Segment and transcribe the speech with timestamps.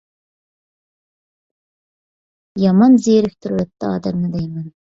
[2.65, 4.69] يامان زېرىكتۈرۈۋەتتى ئادەمنى دەيمەن.